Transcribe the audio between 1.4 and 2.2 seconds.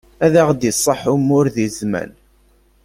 di zzman.